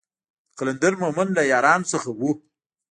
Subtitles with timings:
[0.03, 0.03] د
[0.59, 2.21] قلندر مومند له يارانو څخه و.